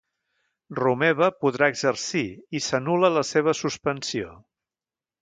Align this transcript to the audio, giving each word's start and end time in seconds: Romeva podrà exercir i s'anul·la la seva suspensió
Romeva 0.79 1.27
podrà 1.43 1.69
exercir 1.75 2.25
i 2.61 2.65
s'anul·la 2.71 3.15
la 3.21 3.27
seva 3.37 3.57
suspensió 3.63 4.37